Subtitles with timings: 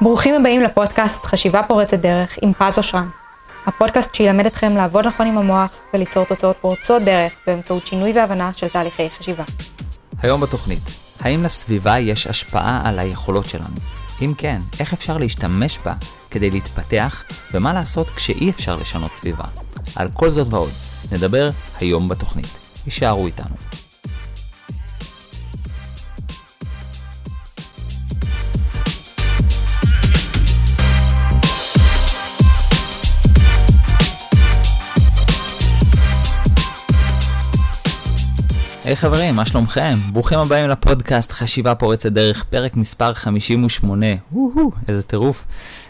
[0.00, 3.08] ברוכים הבאים לפודקאסט חשיבה פורצת דרך עם פז אושרן.
[3.66, 8.68] הפודקאסט שילמד אתכם לעבוד נכון עם המוח וליצור תוצאות פורצות דרך באמצעות שינוי והבנה של
[8.68, 9.44] תהליכי חשיבה.
[10.22, 10.82] היום בתוכנית,
[11.20, 13.76] האם לסביבה יש השפעה על היכולות שלנו?
[14.22, 15.94] אם כן, איך אפשר להשתמש בה
[16.30, 17.24] כדי להתפתח,
[17.54, 19.44] ומה לעשות כשאי אפשר לשנות סביבה?
[19.96, 20.72] על כל זאת ועוד,
[21.12, 22.58] נדבר היום בתוכנית.
[22.86, 23.67] יישארו איתנו.
[38.88, 39.98] היי היי, חברים, מה שלומכם?
[40.12, 44.06] ברוכים הבאים לפודקאסט חשיבה פורצת דרך, פרק מספר 58.
[44.32, 45.46] וואו, איזה טירוף.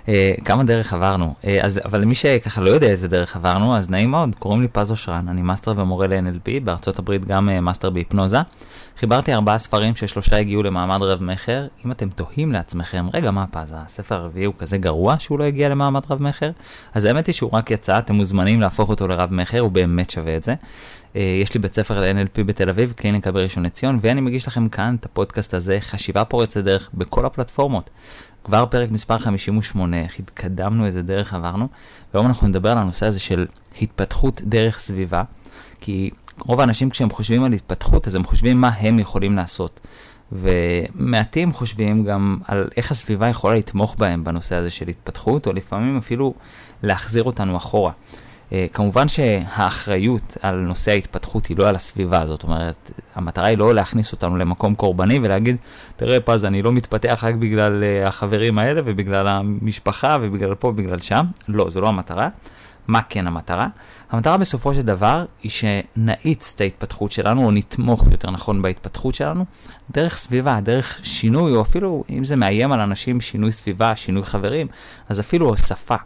[0.06, 0.10] אה,
[0.44, 1.34] כמה דרך עברנו.
[1.42, 4.68] אה, אז, אבל למי שככה לא יודע איזה דרך עברנו, אז נעים מאוד, קוראים לי
[4.68, 8.38] פז אושרן, אני מאסטר ומורה ל-NLP, בארצות הברית גם אה, מאסטר בהיפנוזה.
[8.98, 11.66] חיברתי ארבעה ספרים ששלושה הגיעו למעמד רב מכר.
[11.86, 15.68] אם אתם תוהים לעצמכם, רגע, מה פז, הספר הרביעי הוא כזה גרוע שהוא לא הגיע
[15.68, 16.50] למעמד רב מכר?
[16.94, 20.36] אז האמת היא שהוא רק יצא, אתם מוזמנים להפוך אותו לרב מכר, הוא באמת שווה
[20.36, 20.54] את זה.
[21.16, 24.96] אה, יש לי בית ספר ל-NLP בתל אביב, קליניקה בראשון לציון, ואני מגיש לכם כאן
[25.00, 27.90] את הפודקאסט הזה, חשיבה פורצת דרך, בכל הפלטפורמות.
[28.44, 31.68] כבר פרק מספר 58, איך התקדמנו, איזה דרך עברנו,
[32.14, 33.46] והיום אנחנו נדבר על הנושא הזה של
[33.82, 35.22] התפתחות דרך סביבה,
[35.80, 39.80] כי רוב האנשים כשהם חושבים על התפתחות, אז הם חושבים מה הם יכולים לעשות.
[40.32, 45.98] ומעטים חושבים גם על איך הסביבה יכולה לתמוך בהם בנושא הזה של התפתחות, או לפעמים
[45.98, 46.34] אפילו
[46.82, 47.92] להחזיר אותנו אחורה.
[48.48, 53.74] Uh, כמובן שהאחריות על נושא ההתפתחות היא לא על הסביבה, זאת אומרת, המטרה היא לא
[53.74, 55.56] להכניס אותנו למקום קורבני ולהגיד,
[55.96, 60.98] תראה פז, אני לא מתפתח רק בגלל uh, החברים האלה ובגלל המשפחה ובגלל פה ובגלל
[60.98, 61.24] שם.
[61.48, 62.28] לא, זו לא המטרה.
[62.88, 63.68] מה כן המטרה?
[64.10, 69.44] המטרה בסופו של דבר היא שנאיץ את ההתפתחות שלנו, או נתמוך יותר נכון בהתפתחות שלנו,
[69.90, 74.66] דרך סביבה, דרך שינוי, או אפילו אם זה מאיים על אנשים, שינוי סביבה, שינוי חברים,
[75.08, 75.96] אז אפילו הוספה.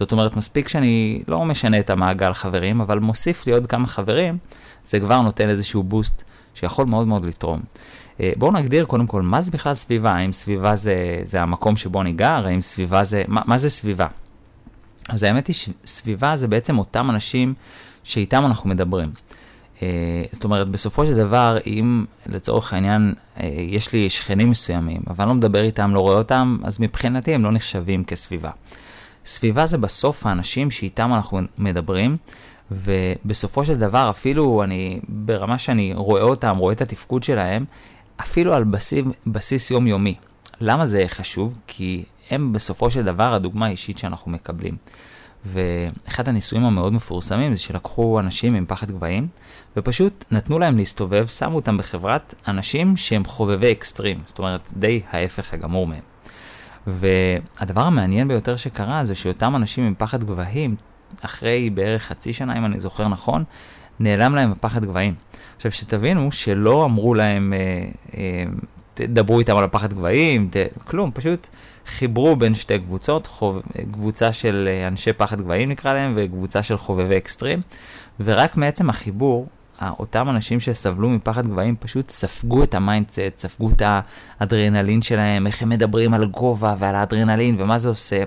[0.00, 4.38] זאת אומרת, מספיק שאני לא משנה את המעגל חברים, אבל מוסיף לי עוד כמה חברים,
[4.84, 6.22] זה כבר נותן איזשהו בוסט
[6.54, 7.60] שיכול מאוד מאוד לתרום.
[8.20, 10.10] אה, בואו נגדיר קודם כל, מה זה בכלל סביבה?
[10.10, 12.46] האם סביבה זה, זה המקום שבו אני גר?
[12.46, 13.22] האם סביבה זה...
[13.28, 14.06] מה, מה זה סביבה?
[15.08, 17.54] אז האמת היא שסביבה זה בעצם אותם אנשים
[18.04, 19.12] שאיתם אנחנו מדברים.
[19.76, 19.82] Uh,
[20.32, 25.28] זאת אומרת, בסופו של דבר, אם לצורך העניין uh, יש לי שכנים מסוימים, אבל אני
[25.28, 28.50] לא מדבר איתם, לא רואה אותם, אז מבחינתי הם לא נחשבים כסביבה.
[29.26, 32.16] סביבה זה בסוף האנשים שאיתם אנחנו מדברים,
[32.70, 37.64] ובסופו של דבר, אפילו אני, ברמה שאני רואה אותם, רואה את התפקוד שלהם,
[38.20, 40.14] אפילו על בסיס, בסיס יומיומי.
[40.60, 41.58] למה זה חשוב?
[41.66, 44.76] כי הם בסופו של דבר הדוגמה האישית שאנחנו מקבלים.
[45.44, 49.28] ואחד הניסויים המאוד מפורסמים זה שלקחו אנשים עם פחד גבהים,
[49.76, 55.54] ופשוט נתנו להם להסתובב, שמו אותם בחברת אנשים שהם חובבי אקסטרים, זאת אומרת, די ההפך
[55.54, 56.02] הגמור מהם.
[56.86, 60.76] והדבר המעניין ביותר שקרה זה שאותם אנשים עם פחד גבהים,
[61.24, 63.44] אחרי בערך חצי שנה, אם אני זוכר נכון,
[64.00, 65.14] נעלם להם הפחד גבהים.
[65.56, 68.44] עכשיו, שתבינו שלא אמרו להם, אה, אה,
[68.94, 70.56] תדברו איתם על הפחד גבהים, ת...
[70.84, 71.48] כלום, פשוט
[71.86, 73.62] חיברו בין שתי קבוצות, חוב...
[73.92, 77.60] קבוצה של אה, אנשי פחד גבהים נקרא להם, וקבוצה של חובבי אקסטרים,
[78.20, 79.46] ורק מעצם החיבור,
[79.98, 83.82] אותם אנשים שסבלו מפחד גבהים פשוט ספגו את ה mindset, ספגו את
[84.40, 88.24] האדרנלין שלהם, איך הם מדברים על גובה ועל האדרנלין ומה זה עושה.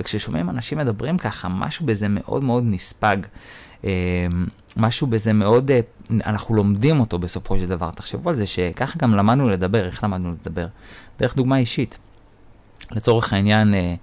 [0.00, 3.16] וכששומעים אנשים מדברים ככה, משהו בזה מאוד מאוד נספג.
[3.84, 3.90] אה,
[4.76, 5.80] משהו בזה מאוד, אה,
[6.10, 7.90] אנחנו לומדים אותו בסופו של דבר.
[7.90, 10.66] תחשבו על זה שככה גם למדנו לדבר, איך למדנו לדבר?
[11.18, 11.98] דרך דוגמה אישית.
[12.92, 13.94] לצורך העניין, אה,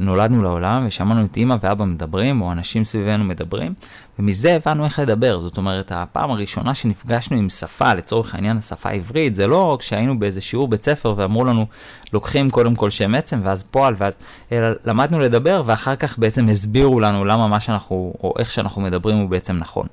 [0.00, 3.74] נולדנו לעולם ושמענו את אימא ואבא מדברים, או אנשים סביבנו מדברים,
[4.18, 5.40] ומזה הבנו איך לדבר.
[5.40, 10.40] זאת אומרת, הפעם הראשונה שנפגשנו עם שפה, לצורך העניין השפה העברית, זה לא כשהיינו באיזה
[10.40, 11.66] שיעור בית ספר ואמרו לנו,
[12.12, 14.14] לוקחים קודם כל שם עצם ואז פועל, ואז,
[14.52, 19.18] אלא למדנו לדבר ואחר כך בעצם הסבירו לנו למה מה שאנחנו, או איך שאנחנו מדברים
[19.18, 19.86] הוא בעצם נכון.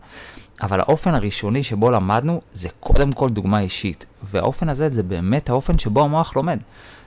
[0.61, 5.79] אבל האופן הראשוני שבו למדנו זה קודם כל דוגמה אישית, והאופן הזה זה באמת האופן
[5.79, 6.59] שבו המוח לומד.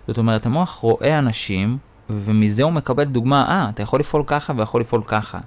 [0.09, 1.79] זאת אומרת, המוח רואה אנשים,
[2.11, 5.39] ומזה הוא מקבל דוגמה, אה, אתה יכול לפעול ככה ויכול לפעול ככה.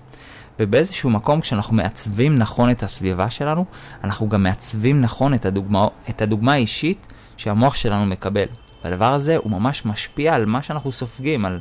[0.60, 3.66] ובאיזשהו מקום, כשאנחנו מעצבים נכון את הסביבה שלנו,
[4.04, 7.08] אנחנו גם מעצבים נכון את הדוגמה, את הדוגמה האישית
[7.38, 8.46] שהמוח שלנו מקבל.
[8.84, 11.60] והדבר הזה הוא ממש משפיע על מה שאנחנו סופגים, על,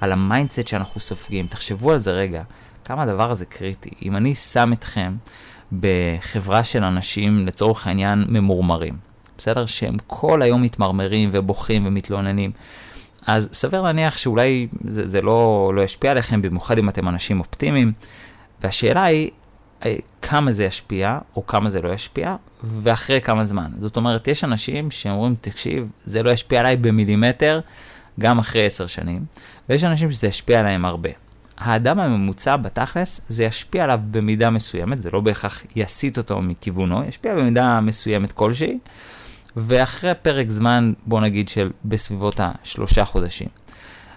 [0.00, 1.46] על ה mindset שאנחנו סופגים.
[1.46, 2.42] תחשבו על זה רגע,
[2.84, 3.90] כמה הדבר הזה קריטי.
[4.02, 5.16] אם אני שם אתכם
[5.72, 8.96] בחברה של אנשים, לצורך העניין, ממורמרים,
[9.38, 9.66] בסדר?
[9.66, 12.50] שהם כל היום מתמרמרים ובוכים ומתלוננים.
[13.28, 17.92] אז סביר להניח שאולי זה, זה לא, לא ישפיע עליכם, במיוחד אם אתם אנשים אופטימיים.
[18.60, 19.30] והשאלה היא,
[19.84, 23.70] אה, כמה זה ישפיע, או כמה זה לא ישפיע, ואחרי כמה זמן.
[23.80, 27.60] זאת אומרת, יש אנשים שאומרים, תקשיב, זה לא ישפיע עליי במילימטר,
[28.20, 29.24] גם אחרי עשר שנים,
[29.68, 31.10] ויש אנשים שזה ישפיע עליהם הרבה.
[31.58, 37.34] האדם הממוצע בתכלס, זה ישפיע עליו במידה מסוימת, זה לא בהכרח יסיט אותו מכיוונו, ישפיע
[37.34, 38.78] במידה מסוימת כלשהי,
[39.56, 43.48] ואחרי פרק זמן, בוא נגיד של בסביבות השלושה חודשים.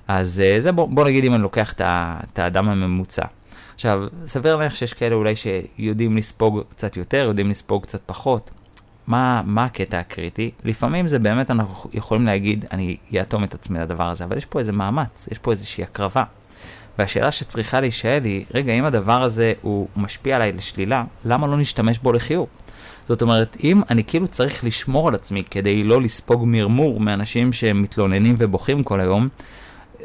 [0.08, 3.26] אז אה, זה בוא, בוא נגיד אם אני לוקח את האדם הממוצע.
[3.74, 8.52] עכשיו, סביר להניח שיש כאלה אולי שיודעים לספוג קצת יותר, יודעים לספוג קצת פחות.
[9.08, 10.52] מה, מה הקטע הקריטי?
[10.64, 14.60] לפעמים זה באמת, אנחנו יכולים להגיד, אני אאטום את עצמי לדבר הזה, אבל יש פה
[14.60, 16.24] איזה מאמץ, יש פה איזושהי הקרבה.
[17.00, 22.00] והשאלה שצריכה להישאל היא, רגע, אם הדבר הזה הוא משפיע עליי לשלילה, למה לא נשתמש
[22.00, 22.48] בו לחיוב?
[23.12, 28.36] זאת אומרת, אם אני כאילו צריך לשמור על עצמי כדי לא לספוג מרמור מאנשים שמתלוננים
[28.38, 29.26] ובוכים כל היום,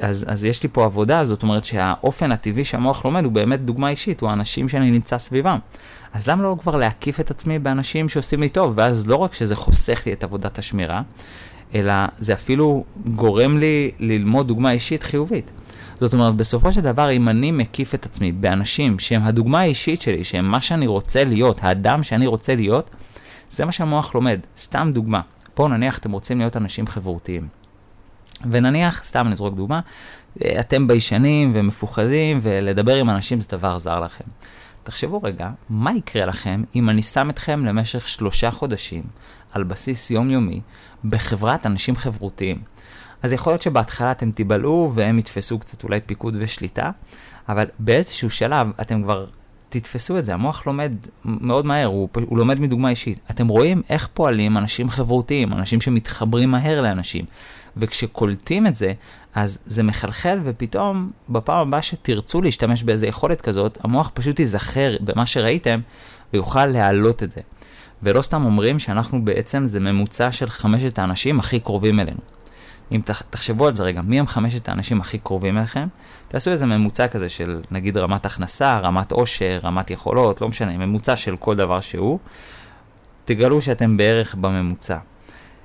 [0.01, 3.89] אז, אז יש לי פה עבודה, זאת אומרת שהאופן הטבעי שהמוח לומד הוא באמת דוגמה
[3.89, 5.59] אישית, הוא האנשים שאני נמצא סביבם.
[6.13, 9.57] אז למה לא כבר להקיף את עצמי באנשים שעושים לי טוב, ואז לא רק שזה
[9.57, 11.03] חוסך לי את עבודת השמירה,
[11.75, 15.53] אלא זה אפילו גורם לי ללמוד דוגמה אישית חיובית.
[16.01, 20.25] זאת אומרת, בסופו של דבר, אם אני מקיף את עצמי באנשים שהם הדוגמה האישית שלי,
[20.25, 22.91] שהם מה שאני רוצה להיות, האדם שאני רוצה להיות,
[23.51, 24.41] זה מה שהמוח לומד.
[24.57, 25.21] סתם דוגמה.
[25.55, 27.49] פה נניח אתם רוצים להיות אנשים חברותיים.
[28.51, 29.81] ונניח, סתם זורק דוגמה,
[30.61, 34.25] אתם ביישנים ומפוחדים, ולדבר עם אנשים זה דבר זר לכם.
[34.83, 39.03] תחשבו רגע, מה יקרה לכם אם אני שם אתכם למשך שלושה חודשים,
[39.53, 40.61] על בסיס יומיומי,
[41.05, 42.63] בחברת אנשים חברותיים?
[43.27, 46.91] אז יכול להיות שבהתחלה אתם תיבלעו והם יתפסו קצת אולי פיקוד ושליטה,
[47.49, 49.27] אבל באיזשהו שלב אתם כבר
[49.69, 50.93] תתפסו את זה, המוח לומד
[51.25, 53.19] מאוד מהר, הוא, הוא לומד מדוגמה אישית.
[53.31, 57.25] אתם רואים איך פועלים אנשים חברותיים, אנשים שמתחברים מהר לאנשים.
[57.77, 58.93] וכשקולטים את זה,
[59.35, 65.27] אז זה מחלחל, ופתאום בפעם הבאה שתרצו להשתמש באיזה יכולת כזאת, המוח פשוט ייזכר במה
[65.27, 65.81] שראיתם,
[66.33, 67.41] ויוכל להעלות את זה.
[68.03, 72.36] ולא סתם אומרים שאנחנו בעצם, זה ממוצע של חמשת האנשים הכי קרובים אלינו.
[72.93, 73.01] אם
[73.31, 75.89] תחשבו על זה רגע, מי הם חמשת האנשים הכי קרובים אליכם?
[76.29, 81.17] תעשו איזה ממוצע כזה של נגיד רמת הכנסה, רמת עושר, רמת יכולות, לא משנה, ממוצע
[81.17, 82.19] של כל דבר שהוא.
[83.25, 84.99] תגלו שאתם בערך בממוצע.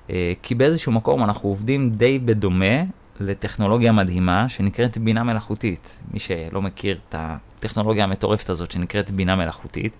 [0.10, 2.84] אה, כי באיזשהו מקום אנחנו עובדים די בדומה
[3.20, 6.00] לטכנולוגיה מדהימה שנקראת בינה מלאכותית.
[6.14, 9.98] מי שלא מכיר את הטכנולוגיה המטורפת הזאת שנקראת בינה מלאכותית,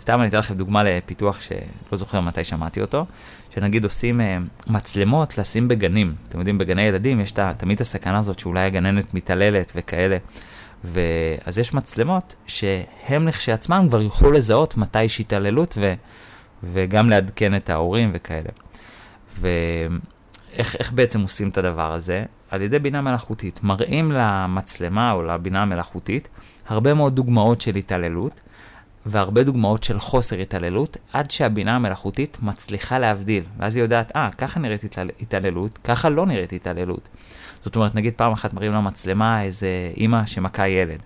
[0.00, 3.06] סתם אני אתן לכם דוגמה לפיתוח שלא זוכר מתי שמעתי אותו,
[3.54, 6.14] שנגיד עושים uh, מצלמות לשים בגנים.
[6.28, 10.16] אתם יודעים, בגני ילדים יש תמיד הסכנה הזאת שאולי הגננת מתעללת וכאלה.
[10.84, 15.94] ואז יש מצלמות שהם לכשעצמם כבר יוכלו לזהות מתי יש התעללות ו...
[16.62, 18.48] וגם לעדכן את ההורים וכאלה.
[19.40, 22.24] ואיך בעצם עושים את הדבר הזה?
[22.50, 23.60] על ידי בינה מלאכותית.
[23.62, 26.28] מראים למצלמה או לבינה המלאכותית
[26.66, 28.40] הרבה מאוד דוגמאות של התעללות,
[29.06, 33.44] והרבה דוגמאות של חוסר התעללות, עד שהבינה המלאכותית מצליחה להבדיל.
[33.58, 35.10] ואז היא יודעת, אה, ככה נראית התעל...
[35.20, 37.08] התעללות, ככה לא נראית התעללות.
[37.64, 40.98] זאת אומרת, נגיד פעם אחת מראים למצלמה איזה אימא שמכה ילד.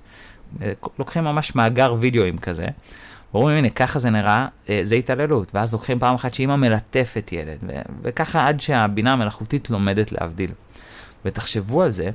[0.62, 2.66] אה, לוקחים ממש מאגר וידאוים כזה,
[3.34, 5.54] ואומרים, הנה, ככה זה נראה, אה, זה התעללות.
[5.54, 10.50] ואז לוקחים פעם אחת שאימא מלטפת ילד, ו- וככה עד שהבינה המלאכותית לומדת להבדיל.
[11.25, 12.10] ותחשבו על זה,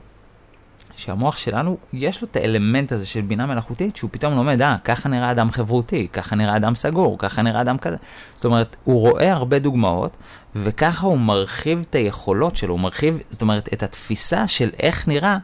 [1.01, 5.09] שהמוח שלנו, יש לו את האלמנט הזה של בינה מלאכותית, שהוא פתאום לומד, אה, ככה
[5.09, 7.95] נראה אדם חברותי, ככה נראה אדם סגור, ככה נראה אדם כזה.
[8.35, 10.17] זאת אומרת, הוא רואה הרבה דוגמאות,
[10.55, 15.37] וככה הוא מרחיב את היכולות שלו, הוא מרחיב, זאת אומרת, את התפיסה של איך נראה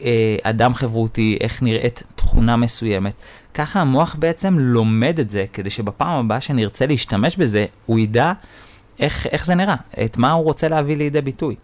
[0.00, 3.14] אה, אדם חברותי, איך נראית תכונה מסוימת.
[3.54, 8.32] ככה המוח בעצם לומד את זה, כדי שבפעם הבאה שנרצה להשתמש בזה, הוא ידע
[9.00, 9.74] איך, איך זה נראה,
[10.04, 11.54] את מה הוא רוצה להביא לידי ביטוי.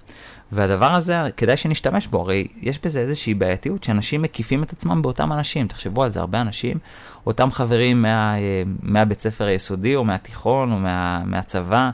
[0.52, 5.32] והדבר הזה, כדאי שנשתמש בו, הרי יש בזה איזושהי בעייתיות שאנשים מקיפים את עצמם באותם
[5.32, 5.68] אנשים.
[5.68, 6.78] תחשבו על זה, הרבה אנשים,
[7.26, 11.90] אותם חברים מה, אה, מהבית ספר היסודי או מהתיכון או מה, מהצבא,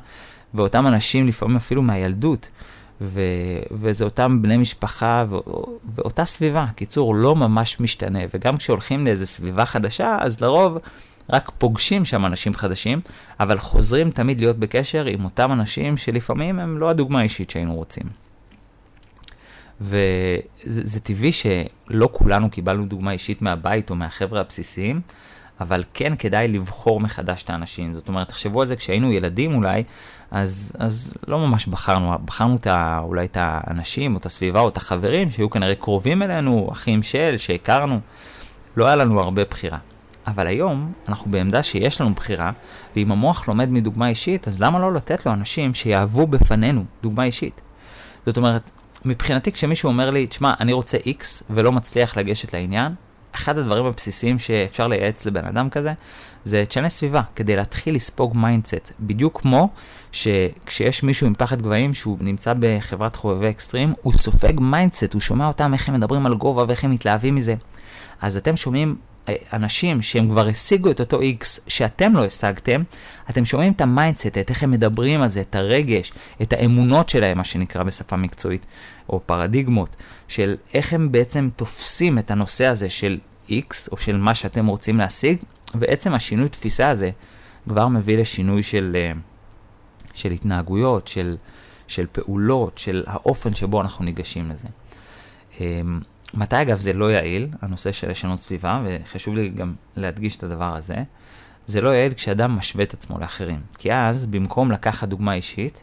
[0.55, 2.49] ואותם אנשים לפעמים אפילו מהילדות.
[3.03, 3.21] ו,
[3.71, 5.37] וזה אותם בני משפחה ו,
[5.95, 6.67] ואותה סביבה.
[6.75, 8.19] קיצור, לא ממש משתנה.
[8.35, 10.79] וגם כשהולכים לאיזו סביבה חדשה, אז לרוב
[11.33, 13.01] רק פוגשים שם אנשים חדשים,
[13.41, 18.05] אבל חוזרים תמיד להיות בקשר עם אותם אנשים שלפעמים הם לא הדוגמה האישית שהיינו רוצים.
[19.81, 25.01] וזה טבעי שלא כולנו קיבלנו דוגמה אישית מהבית או מהחבר'ה הבסיסיים,
[25.61, 27.95] אבל כן כדאי לבחור מחדש את האנשים.
[27.95, 29.83] זאת אומרת, תחשבו על זה כשהיינו ילדים אולי,
[30.31, 34.69] אז, אז לא ממש בחרנו, בחרנו את ה, אולי את האנשים או את הסביבה או
[34.69, 38.01] את החברים שהיו כנראה קרובים אלינו, אחים של, שהכרנו.
[38.77, 39.79] לא היה לנו הרבה בחירה.
[40.31, 42.51] אבל היום אנחנו בעמדה שיש לנו בחירה,
[42.97, 47.61] ואם המוח לומד מדוגמה אישית, אז למה לא לתת לו אנשים שיהוו בפנינו דוגמה אישית?
[48.27, 48.71] זאת אומרת,
[49.05, 52.95] מבחינתי כשמישהו אומר לי, תשמע, אני רוצה X ולא מצליח לגשת לעניין,
[53.35, 55.93] אחד הדברים הבסיסיים שאפשר לייעץ לבן אדם כזה,
[56.45, 58.93] זה תשנה סביבה, כדי להתחיל לספוג mindset.
[59.01, 59.69] בדיוק כמו
[60.13, 65.47] שכשיש מישהו עם פחד גבהים שהוא נמצא בחברת חובבי אקסטרים, הוא סופג mindset, הוא שומע
[65.47, 67.55] אותם איך הם מדברים על גובה ואיך הם מתלהבים מזה.
[68.23, 68.97] אז אתם שומעים
[69.53, 72.83] אנשים שהם כבר השיגו את אותו X שאתם לא השגתם,
[73.31, 77.09] אתם שומעים את ה mindset, את איך הם מדברים על זה, את הרגש, את האמונות
[77.09, 78.67] שלהם, מה שנקרא בשפה מקצועית,
[79.09, 79.97] או פרדיגמות,
[80.29, 83.19] של איך הם בעצם תופסים את הנושא הזה של
[83.49, 85.39] X, או של מה שאתם רוצים להשיג,
[85.75, 87.11] ועצם השינוי תפיסה הזה
[87.69, 89.13] כבר מביא לשינוי של, אה,
[90.15, 91.37] של התנהגויות, של,
[91.87, 94.69] של פעולות, של האופן שבו אנחנו ניגשים לזה.
[96.35, 100.77] מתי אגב זה לא יעיל, הנושא של לשנות סביבה, וחשוב לי גם להדגיש את הדבר
[100.77, 100.97] הזה,
[101.67, 103.61] זה לא יעיל כשאדם משווה את עצמו לאחרים.
[103.79, 105.83] כי אז, במקום לקחת דוגמה אישית,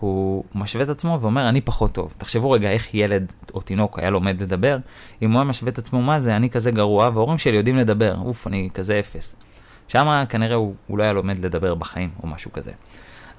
[0.00, 2.14] הוא משווה את עצמו ואומר, אני פחות טוב.
[2.18, 4.78] תחשבו רגע איך ילד או תינוק היה לומד לדבר,
[5.22, 8.16] אם הוא היה משווה את עצמו, מה זה, אני כזה גרוע, וההורים שלי יודעים לדבר,
[8.24, 9.36] אוף, אני כזה אפס.
[9.88, 12.72] שם כנראה הוא, הוא לא היה לומד לדבר בחיים, או משהו כזה.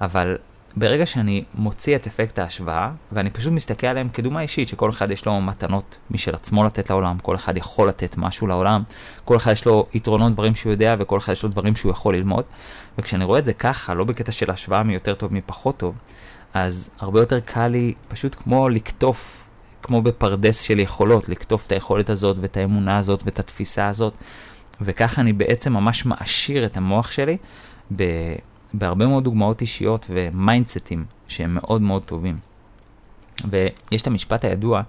[0.00, 0.36] אבל
[0.76, 5.26] ברגע שאני מוציא את אפקט ההשוואה, ואני פשוט מסתכל עליהם כדוגמה אישית, שכל אחד יש
[5.26, 8.82] לו מתנות משל עצמו לתת לעולם, כל אחד יכול לתת משהו לעולם,
[9.24, 12.14] כל אחד יש לו יתרונות, דברים שהוא יודע, וכל אחד יש לו דברים שהוא יכול
[12.14, 12.44] ללמוד.
[12.98, 15.94] וכשאני רואה את זה ככה, לא בקטע של השוואה מי יותר טוב, מי פחות טוב,
[16.54, 19.46] אז הרבה יותר קל לי פשוט כמו לקטוף,
[19.82, 24.14] כמו בפרדס של יכולות, לקטוף את היכולת הזאת ואת האמונה הזאת ואת התפיסה הזאת,
[24.80, 27.36] וככה אני בעצם ממש מעשיר את המוח שלי.
[27.96, 28.04] ב...
[28.74, 32.38] בהרבה מאוד דוגמאות אישיות ומיינדסטים שהם מאוד מאוד טובים.
[33.44, 34.82] ויש את המשפט הידוע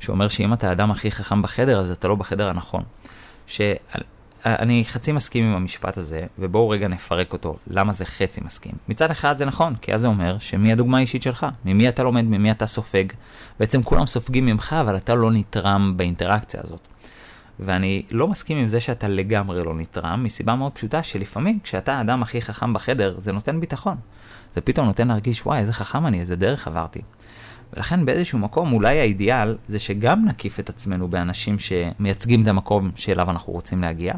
[0.00, 2.82] שאומר שאם אתה האדם הכי חכם בחדר, אז אתה לא בחדר הנכון.
[3.46, 8.72] שאני חצי מסכים עם המשפט הזה, ובואו רגע נפרק אותו, למה זה חצי מסכים.
[8.88, 12.24] מצד אחד זה נכון, כי אז זה אומר שמי הדוגמה האישית שלך, ממי אתה לומד,
[12.24, 13.04] ממי אתה סופג.
[13.60, 16.88] בעצם כולם סופגים ממך, אבל אתה לא נתרם באינטראקציה הזאת.
[17.60, 22.22] ואני לא מסכים עם זה שאתה לגמרי לא נתרם, מסיבה מאוד פשוטה שלפעמים כשאתה האדם
[22.22, 23.96] הכי חכם בחדר, זה נותן ביטחון.
[24.54, 27.00] זה פתאום נותן להרגיש, וואי, איזה חכם אני, איזה דרך עברתי.
[27.72, 33.30] ולכן באיזשהו מקום אולי האידיאל זה שגם נקיף את עצמנו באנשים שמייצגים את המקום שאליו
[33.30, 34.14] אנחנו רוצים להגיע,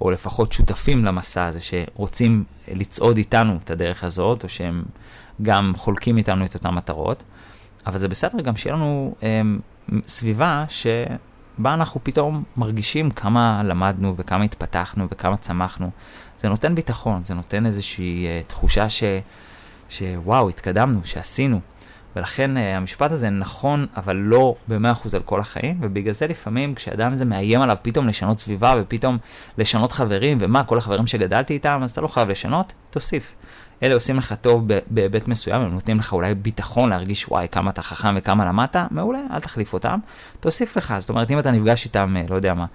[0.00, 4.82] או לפחות שותפים למסע הזה, שרוצים לצעוד איתנו את הדרך הזאת, או שהם
[5.42, 7.22] גם חולקים איתנו את אותן מטרות.
[7.86, 9.40] אבל זה בסדר גם שיהיה לנו אה,
[10.06, 10.86] סביבה ש...
[11.58, 15.90] בה אנחנו פתאום מרגישים כמה למדנו וכמה התפתחנו וכמה צמחנו.
[16.40, 19.02] זה נותן ביטחון, זה נותן איזושהי uh, תחושה ש,
[19.88, 21.60] שוואו, התקדמנו, שעשינו.
[22.16, 27.14] ולכן uh, המשפט הזה נכון, אבל לא ב-100% על כל החיים, ובגלל זה לפעמים כשאדם
[27.14, 29.18] זה מאיים עליו פתאום לשנות סביבה ופתאום
[29.58, 33.34] לשנות חברים, ומה, כל החברים שגדלתי איתם, אז אתה לא חייב לשנות, תוסיף.
[33.82, 37.82] אלה עושים לך טוב בהיבט מסוים, הם נותנים לך אולי ביטחון להרגיש וואי כמה אתה
[37.82, 39.98] חכם וכמה למדת, מעולה, אל תחליף אותם,
[40.40, 42.66] תוסיף לך, זאת אומרת אם אתה נפגש איתם, אה, לא יודע מה,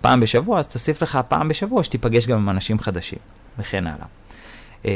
[0.00, 3.18] פעם בשבוע, אז תוסיף לך פעם בשבוע שתיפגש גם עם אנשים חדשים,
[3.58, 4.06] וכן הלאה.
[4.84, 4.90] אמ,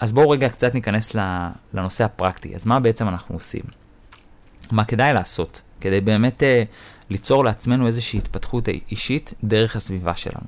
[0.00, 1.16] אז בואו רגע קצת ניכנס
[1.74, 3.62] לנושא הפרקטי, אז מה בעצם אנחנו עושים?
[4.70, 6.44] מה כדאי לעשות כדי באמת uh,
[7.10, 10.46] ליצור לעצמנו איזושהי התפתחות אישית דרך הסביבה שלנו?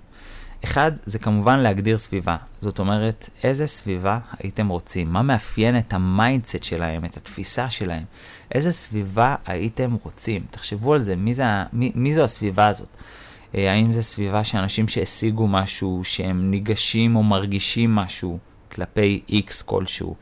[0.64, 2.36] אחד, זה כמובן להגדיר סביבה.
[2.60, 5.12] זאת אומרת, איזה סביבה הייתם רוצים?
[5.12, 8.02] מה מאפיין את ה mindset שלהם, את התפיסה שלהם?
[8.52, 10.44] איזה סביבה הייתם רוצים?
[10.50, 12.88] תחשבו על זה, מי, זה, מי, מי זו הסביבה הזאת?
[13.54, 18.38] אה, האם זו סביבה שאנשים שהשיגו משהו, שהם ניגשים או מרגישים משהו
[18.72, 20.14] כלפי X כלשהו?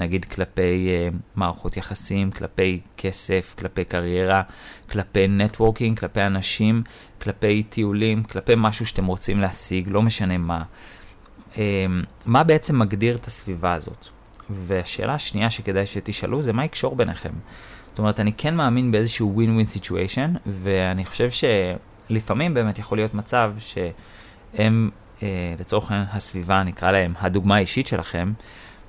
[0.00, 4.42] נגיד כלפי אה, מערכות יחסים, כלפי כסף, כלפי קריירה,
[4.90, 6.82] כלפי נטוורקינג, כלפי אנשים,
[7.22, 10.62] כלפי טיולים, כלפי משהו שאתם רוצים להשיג, לא משנה מה.
[11.52, 11.56] Uh,
[12.26, 14.08] מה בעצם מגדיר את הסביבה הזאת?
[14.50, 17.32] והשאלה השנייה שכדאי שתשאלו זה מה יקשור ביניכם.
[17.90, 23.54] זאת אומרת, אני כן מאמין באיזשהו win-win situation, ואני חושב שלפעמים באמת יכול להיות מצב
[23.58, 24.90] שהם,
[25.22, 28.32] אה, לצורך העניין הסביבה, נקרא להם הדוגמה האישית שלכם,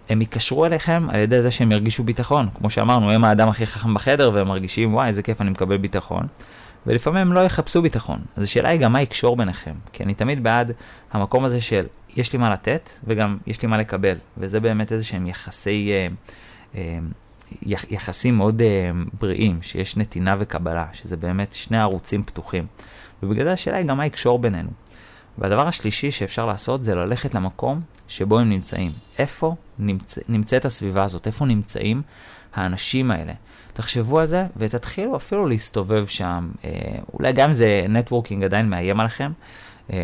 [0.10, 2.50] הם ייקשרו אליכם על ידי זה שהם ירגישו ביטחון.
[2.54, 6.28] כמו שאמרנו, הם האדם הכי חכם בחדר והם מרגישים, וואי, איזה כיף, אני מקבל ביטחון.
[6.88, 8.20] ולפעמים הם לא יחפשו ביטחון.
[8.36, 9.74] אז השאלה היא גם מה יקשור ביניכם.
[9.94, 10.72] כי אני תמיד בעד
[11.12, 14.16] המקום הזה של יש לי מה לתת וגם יש לי מה לקבל.
[14.38, 16.08] וזה באמת איזה שהם יחסי, אה,
[16.76, 17.00] אה,
[17.90, 22.66] יחסים מאוד אה, בריאים, שיש נתינה וקבלה, שזה באמת שני ערוצים פתוחים.
[23.24, 24.70] ובגלל זה השאלה היא גם מה יקשור בינינו.
[25.38, 28.92] והדבר השלישי שאפשר לעשות זה ללכת למקום שבו הם נמצאים.
[29.18, 30.18] איפה נמצ...
[30.30, 31.28] נמצאת הסביבה הזאת?
[31.28, 32.02] איפה נמצאים
[32.54, 33.34] האנשים האלה?
[33.74, 36.52] תחשבו על זה ותתחילו אפילו להסתובב שם.
[36.64, 36.70] אה,
[37.14, 39.32] אולי גם זה נטוורקינג עדיין מאיים עליכם.
[39.94, 39.98] אה,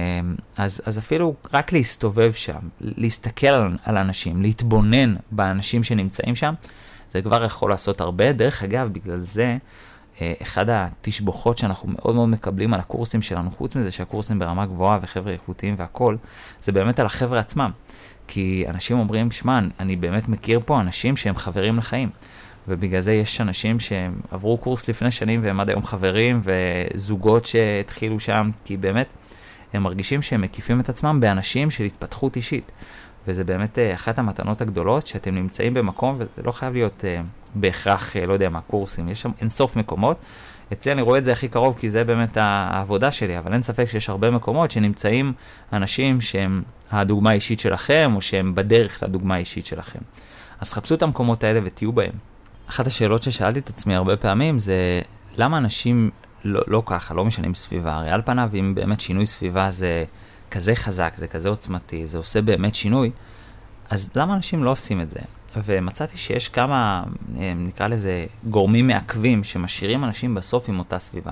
[0.58, 6.54] אז, אז אפילו רק להסתובב שם, להסתכל על, על אנשים, להתבונן באנשים שנמצאים שם,
[7.14, 8.32] זה כבר יכול לעשות הרבה.
[8.34, 9.58] דרך אגב, בגלל זה
[10.42, 15.34] אחד התשבוכות שאנחנו מאוד מאוד מקבלים על הקורסים שלנו, חוץ מזה שהקורסים ברמה גבוהה וחבר'ה
[15.34, 16.18] איכותיים והכול,
[16.62, 17.72] זה באמת על החבר'ה עצמם.
[18.28, 22.10] כי אנשים אומרים, שמע, אני באמת מכיר פה אנשים שהם חברים לחיים.
[22.68, 28.50] ובגלל זה יש אנשים שעברו קורס לפני שנים והם עד היום חברים, וזוגות שהתחילו שם,
[28.66, 29.08] כי באמת,
[29.74, 32.72] הם מרגישים שהם מקיפים את עצמם באנשים של התפתחות אישית.
[33.28, 37.24] וזה באמת uh, אחת המתנות הגדולות, שאתם נמצאים במקום, וזה לא חייב להיות uh,
[37.56, 40.18] בהכרח, uh, לא יודע מה, קורסים, יש שם אינסוף מקומות.
[40.74, 43.86] אצלי אני רואה את זה הכי קרוב, כי זה באמת העבודה שלי, אבל אין ספק
[43.90, 45.34] שיש הרבה מקומות שנמצאים
[45.74, 50.00] אנשים שהם הדוגמה האישית שלכם, או שהם בדרך לדוגמה האישית שלכם.
[50.60, 52.14] אז חפשו את המקומות האלה ותהיו בהם.
[52.70, 55.02] אחת השאלות ששאלתי את עצמי הרבה פעמים זה,
[55.36, 56.10] למה אנשים
[56.44, 57.94] לא, לא ככה, לא משנים סביבה?
[57.94, 60.04] הרי על פניו, אם באמת שינוי סביבה זה
[60.52, 63.12] כזה חזק, זה כזה עוצמתי, זה עושה באמת שינוי,
[63.90, 65.20] אז למה אנשים לא עושים את זה?
[65.64, 67.04] ומצאתי שיש כמה,
[67.38, 71.32] אה, נקרא לזה, גורמים מעכבים שמשאירים אנשים בסוף עם אותה סביבה.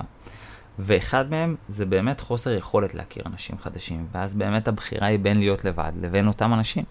[0.78, 5.64] ואחד מהם זה באמת חוסר יכולת להכיר אנשים חדשים, ואז באמת הבחירה היא בין להיות
[5.64, 6.84] לבד לבין אותם אנשים.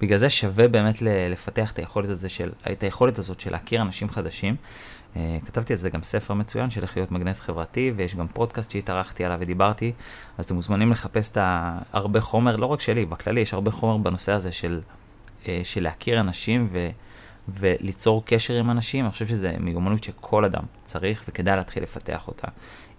[0.00, 4.10] בגלל זה שווה באמת לפתח את היכולת, הזה של, את היכולת הזאת של להכיר אנשים
[4.10, 4.56] חדשים.
[5.16, 8.70] Uh, כתבתי על זה גם ספר מצוין של איך להיות מגנט חברתי, ויש גם פודקאסט
[8.70, 9.92] שהתארחתי עליו ודיברתי,
[10.38, 11.38] אז אתם מוזמנים לחפש את
[11.92, 14.80] הרבה חומר, לא רק שלי, בכללי יש הרבה חומר בנושא הזה של,
[15.42, 16.88] uh, של להכיר אנשים ו,
[17.48, 22.48] וליצור קשר עם אנשים, אני חושב שזו מיומנות שכל אדם צריך וכדאי להתחיל לפתח אותה.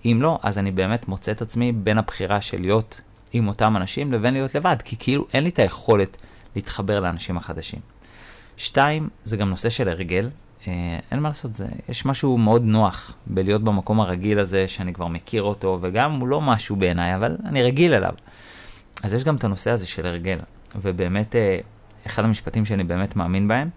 [0.05, 3.01] אם לא, אז אני באמת מוצא את עצמי בין הבחירה של להיות
[3.33, 6.17] עם אותם אנשים לבין להיות לבד, כי כאילו אין לי את היכולת
[6.55, 7.79] להתחבר לאנשים החדשים.
[8.57, 10.29] שתיים, זה גם נושא של הרגל.
[10.67, 15.07] אה, אין מה לעשות, זה, יש משהו מאוד נוח בלהיות במקום הרגיל הזה, שאני כבר
[15.07, 18.13] מכיר אותו, וגם הוא לא משהו בעיניי, אבל אני רגיל אליו.
[19.03, 20.39] אז יש גם את הנושא הזה של הרגל,
[20.75, 21.59] ובאמת, אה,
[22.05, 23.69] אחד המשפטים שאני באמת מאמין בהם,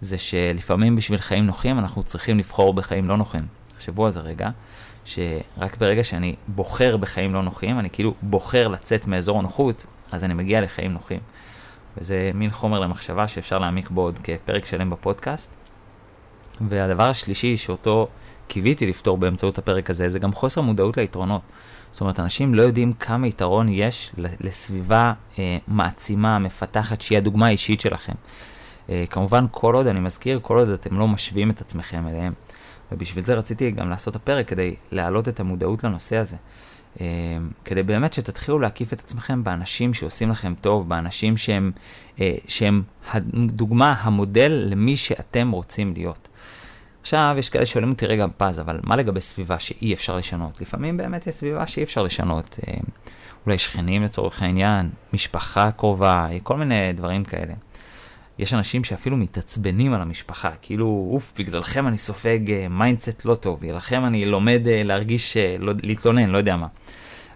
[0.00, 3.46] זה שלפעמים בשביל חיים נוחים אנחנו צריכים לבחור בחיים לא נוחים.
[3.68, 4.50] תחשבו על זה רגע,
[5.04, 10.34] שרק ברגע שאני בוחר בחיים לא נוחים, אני כאילו בוחר לצאת מאזור הנוחות, אז אני
[10.34, 11.20] מגיע לחיים נוחים.
[11.96, 15.65] וזה מין חומר למחשבה שאפשר להעמיק בו עוד כפרק שלם בפודקאסט.
[16.60, 18.08] והדבר השלישי שאותו
[18.48, 21.42] קיוויתי לפתור באמצעות הפרק הזה, זה גם חוסר מודעות ליתרונות.
[21.92, 27.80] זאת אומרת, אנשים לא יודעים כמה יתרון יש לסביבה אה, מעצימה, מפתחת, שהיא הדוגמה האישית
[27.80, 28.12] שלכם.
[28.90, 32.32] אה, כמובן, כל עוד, אני מזכיר, כל עוד אתם לא משווים את עצמכם אליהם.
[32.92, 36.36] ובשביל זה רציתי גם לעשות הפרק כדי להעלות את המודעות לנושא הזה.
[37.00, 37.06] אמ,
[37.64, 41.72] כדי באמת שתתחילו להקיף את עצמכם באנשים שעושים לכם טוב, באנשים שהם,
[42.20, 42.82] אה, שהם
[43.12, 46.28] הדוגמה, המודל למי שאתם רוצים להיות.
[47.00, 50.60] עכשיו, יש כאלה שואלים אותי, רגע, פז, אבל מה לגבי סביבה שאי אפשר לשנות?
[50.60, 52.58] לפעמים באמת יש סביבה שאי אפשר לשנות.
[52.68, 52.80] אמ,
[53.46, 57.52] אולי שכנים לצורך העניין, משפחה קרובה, כל מיני דברים כאלה.
[58.38, 62.38] יש אנשים שאפילו מתעצבנים על המשפחה, כאילו, אוף, בגללכם אני סופג
[62.70, 66.66] mindset אה, לא טוב, בגללכם אני לומד אה, להרגיש, אה, לא, להתלונן, לא יודע מה.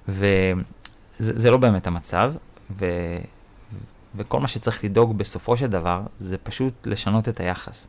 [0.09, 2.33] וזה לא באמת המצב,
[2.71, 2.87] ו,
[4.15, 7.89] וכל מה שצריך לדאוג בסופו של דבר, זה פשוט לשנות את היחס.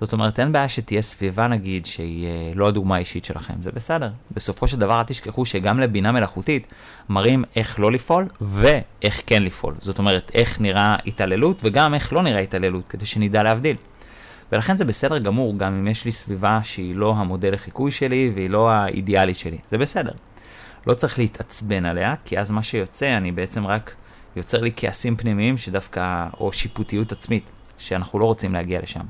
[0.00, 4.10] זאת אומרת, אין בעיה שתהיה סביבה, נגיד, שהיא אה, לא הדוגמה האישית שלכם, זה בסדר.
[4.30, 6.66] בסופו של דבר, אל תשכחו שגם לבינה מלאכותית
[7.08, 9.74] מראים איך לא לפעול ואיך כן לפעול.
[9.80, 13.76] זאת אומרת, איך נראה התעללות וגם איך לא נראה התעללות, כדי שנדע להבדיל.
[14.52, 18.50] ולכן זה בסדר גמור, גם אם יש לי סביבה שהיא לא המודל לחיקוי שלי והיא
[18.50, 19.58] לא האידיאלית שלי.
[19.70, 20.12] זה בסדר.
[20.86, 23.94] לא צריך להתעצבן עליה, כי אז מה שיוצא, אני בעצם רק
[24.36, 27.44] יוצר לי כעסים פנימיים שדווקא, או שיפוטיות עצמית,
[27.78, 29.04] שאנחנו לא רוצים להגיע לשם.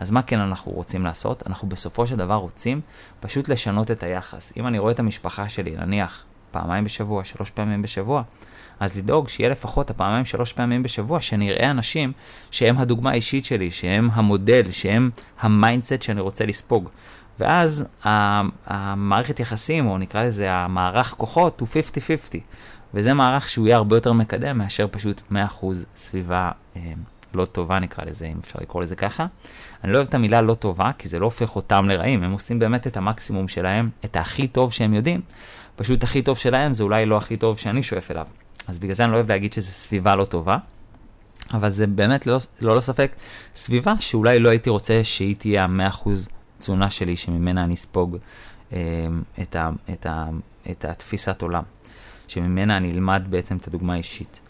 [0.00, 1.42] אז מה כן אנחנו רוצים לעשות?
[1.46, 2.80] אנחנו בסופו של דבר רוצים
[3.20, 4.52] פשוט לשנות את היחס.
[4.56, 8.22] אם אני רואה את המשפחה שלי, נניח, פעמיים בשבוע, שלוש פעמים בשבוע,
[8.80, 12.12] אז לדאוג שיהיה לפחות הפעמיים שלוש פעמים בשבוע, שאני אראה אנשים
[12.50, 16.88] שהם הדוגמה האישית שלי, שהם המודל, שהם ה mindset שאני רוצה לספוג.
[17.38, 17.84] ואז
[18.66, 22.38] המערכת יחסים, או נקרא לזה המערך כוחות, הוא 50-50.
[22.94, 25.34] וזה מערך שהוא יהיה הרבה יותר מקדם מאשר פשוט 100%
[25.96, 26.80] סביבה אה,
[27.36, 29.26] לא טובה נקרא לזה, אם אפשר לקרוא לזה ככה.
[29.84, 32.58] אני לא אוהב את המילה לא טובה, כי זה לא הופך אותם לרעים, הם עושים
[32.58, 35.20] באמת את המקסימום שלהם, את הכי טוב שהם יודעים.
[35.76, 38.26] פשוט הכי טוב שלהם זה אולי לא הכי טוב שאני שואף אליו.
[38.68, 40.58] אז בגלל זה אני לא אוהב להגיד שזו סביבה לא טובה,
[41.52, 43.12] אבל זה באמת לא, לא לספק
[43.54, 48.16] סביבה שאולי לא הייתי רוצה שהיא תהיה המאה אחוז תזונה שלי, שממנה אני אספוג
[48.72, 48.78] אה,
[49.42, 49.56] את,
[49.92, 50.06] את,
[50.70, 51.62] את התפיסת עולם,
[52.28, 54.40] שממנה אני אלמד בעצם את הדוגמה האישית.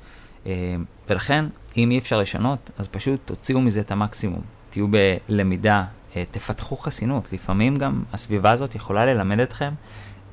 [0.46, 0.76] אה,
[1.08, 1.44] ולכן,
[1.76, 4.40] אם אי אפשר לשנות, אז פשוט תוציאו מזה את המקסימום.
[4.70, 5.84] תהיו בלמידה,
[6.16, 7.32] אה, תפתחו חסינות.
[7.32, 9.74] לפעמים גם הסביבה הזאת יכולה ללמד אתכם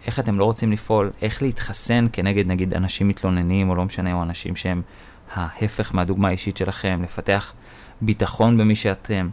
[0.08, 4.24] איך אתם לא רוצים לפעול, איך להתחסן כנגד נגיד אנשים מתלוננים, או לא משנה, או
[4.24, 4.82] אנשים שהם
[5.34, 7.54] ההפך מהדוגמה האישית שלכם, לפתח
[8.02, 9.30] ביטחון במי שאתם.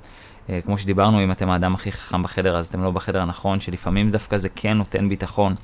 [0.50, 4.10] אה, כמו שדיברנו, אם אתם האדם הכי חכם בחדר, אז אתם לא בחדר הנכון, שלפעמים
[4.10, 5.54] דווקא זה כן נותן ביטחון.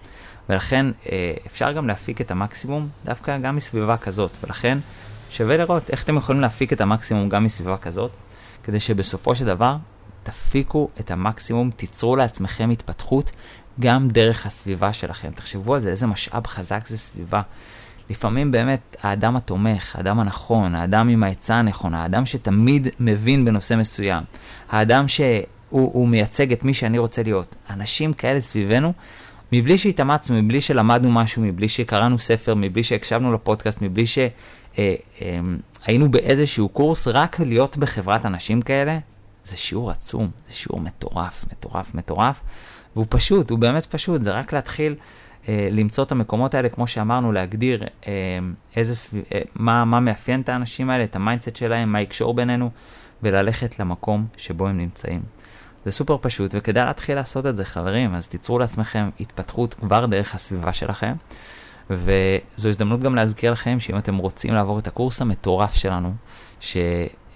[0.48, 0.86] ולכן
[1.46, 4.30] אפשר גם להפיק את המקסימום דווקא גם מסביבה כזאת.
[4.44, 4.78] ולכן
[5.36, 8.10] שווה לראות איך אתם יכולים להפיק את המקסימום גם מסביבה כזאת,
[8.62, 9.76] כדי שבסופו של דבר
[10.22, 13.30] תפיקו את המקסימום, תיצרו לעצמכם התפתחות
[13.80, 15.30] גם דרך הסביבה שלכם.
[15.34, 17.42] תחשבו על זה, איזה משאב חזק זה סביבה.
[18.10, 24.24] לפעמים באמת האדם התומך, האדם הנכון, האדם עם העצה הנכונה, האדם שתמיד מבין בנושא מסוים,
[24.68, 27.56] האדם שהוא מייצג את מי שאני רוצה להיות.
[27.70, 28.92] אנשים כאלה סביבנו,
[29.52, 34.34] מבלי שהתאמצנו, מבלי שלמדנו משהו, מבלי שקראנו ספר, מבלי שהקשבנו לפודקאסט, מבלי שהיינו
[34.78, 34.94] אה,
[35.88, 38.98] אה, באיזשהו קורס, רק להיות בחברת אנשים כאלה,
[39.44, 42.40] זה שיעור עצום, זה שיעור מטורף, מטורף, מטורף.
[42.96, 44.94] והוא פשוט, הוא באמת פשוט, זה רק להתחיל
[45.48, 48.12] אה, למצוא את המקומות האלה, כמו שאמרנו, להגדיר אה,
[48.76, 52.34] איזה סביב, אה, מה, מה מאפיין את האנשים האלה, את ה mindset שלהם, מה הקשר
[52.34, 52.70] בינינו,
[53.22, 55.22] וללכת למקום שבו הם נמצאים.
[55.84, 60.34] זה סופר פשוט, וכדאי להתחיל לעשות את זה, חברים, אז תיצרו לעצמכם התפתחות כבר דרך
[60.34, 61.14] הסביבה שלכם.
[61.90, 66.12] וזו הזדמנות גם להזכיר לכם שאם אתם רוצים לעבור את הקורס המטורף שלנו,
[66.60, 66.76] ש...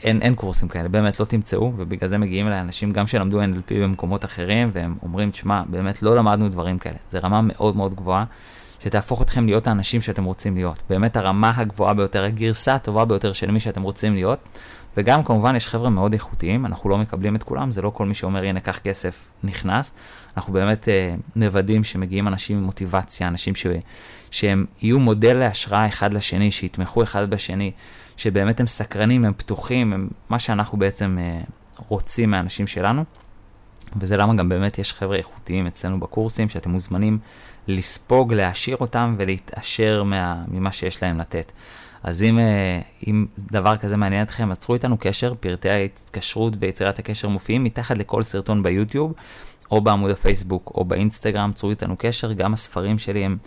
[0.04, 4.24] אין, קורסים כאלה, באמת לא תמצאו, ובגלל זה מגיעים אליי אנשים גם שלמדו NLP במקומות
[4.24, 6.96] אחרים, והם אומרים, תשמע, באמת לא למדנו דברים כאלה.
[7.12, 8.24] זו רמה מאוד מאוד גבוהה,
[8.84, 10.82] שתהפוך אתכם להיות האנשים שאתם רוצים להיות.
[10.90, 14.38] באמת הרמה הגבוהה ביותר, הגרסה הטובה ביותר של מי שאתם רוצים להיות.
[14.96, 18.14] וגם כמובן יש חבר'ה מאוד איכותיים, אנחנו לא מקבלים את כולם, זה לא כל מי
[18.14, 19.92] שאומר, הנה, קח כסף, נכנס.
[20.36, 23.66] אנחנו באמת אה, מוודאים שמגיעים אנשים עם מוטיבציה, אנשים ש...
[24.30, 27.72] שהם יהיו מודל להשראה אחד לשני, שיתמכו אחד בשני.
[28.16, 31.40] שבאמת הם סקרנים, הם פתוחים, הם מה שאנחנו בעצם אה,
[31.88, 33.04] רוצים מהאנשים שלנו.
[33.96, 37.18] וזה למה גם באמת יש חבר'ה איכותיים אצלנו בקורסים, שאתם מוזמנים
[37.68, 41.52] לספוג, להעשיר אותם ולהתעשר מה, ממה שיש להם לתת.
[42.02, 46.98] אז אם, אה, אם דבר כזה מעניין אתכם, אז צרו איתנו קשר, פרטי ההתקשרות ויצירת
[46.98, 49.12] הקשר מופיעים מתחת לכל סרטון ביוטיוב,
[49.70, 53.38] או בעמוד הפייסבוק או באינסטגרם, צרו איתנו קשר, גם הספרים שלי הם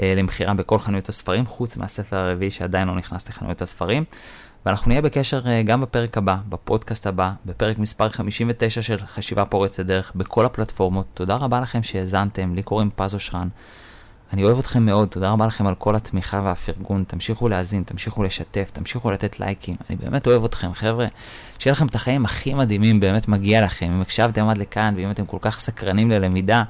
[0.00, 4.04] אה, למכירה בכל חנויות הספרים, חוץ מהספר הרביעי שעדיין לא נכנס לחנויות הספרים.
[4.66, 9.86] ואנחנו נהיה בקשר אה, גם בפרק הבא, בפודקאסט הבא, בפרק מספר 59 של חשיבה פורצת
[9.86, 11.06] דרך, בכל הפלטפורמות.
[11.14, 13.48] תודה רבה לכם שהאזנתם, לי קוראים פז אושרן.
[14.32, 18.70] אני אוהב אתכם מאוד, תודה רבה לכם על כל התמיכה והפרגון, תמשיכו להאזין, תמשיכו לשתף,
[18.72, 21.06] תמשיכו לתת לייקים, אני באמת אוהב אתכם, חבר'ה.
[21.58, 23.86] שיהיה לכם את החיים הכי מדהימים, באמת מגיע לכם.
[23.86, 26.62] אם הקשבתם עד לכאן, ואם אתם כל כך סקרנים ללמידה,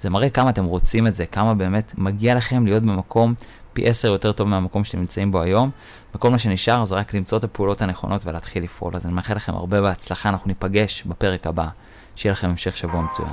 [0.00, 3.34] זה מראה כמה אתם רוצים את זה, כמה באמת מגיע לכם להיות במקום
[3.72, 5.70] פי עשר יותר טוב מהמקום שאתם נמצאים בו היום,
[6.14, 8.96] וכל מה שנשאר זה רק למצוא את הפעולות הנכונות ולהתחיל לפעול.
[8.96, 11.68] אז אני מאחל לכם הרבה בהצלחה, אנחנו ניפגש בפרק הבא.
[12.16, 13.32] שיהיה לכם המשך שבוע מצוין.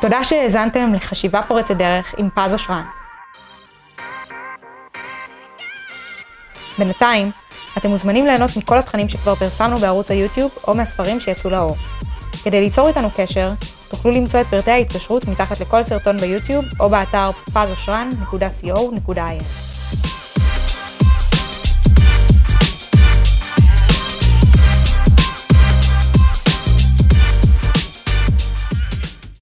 [0.00, 2.97] תודה שהאזנתם לחשיבה פורצת דרך עם פז אושרן.
[6.78, 7.30] בינתיים,
[7.76, 11.76] אתם מוזמנים ליהנות מכל התכנים שכבר פרסמנו בערוץ היוטיוב או מהספרים שיצאו לאור.
[12.44, 13.50] כדי ליצור איתנו קשר,
[13.88, 19.44] תוכלו למצוא את פרטי ההתקשרות מתחת לכל סרטון ביוטיוב או באתר pazosran.co.il.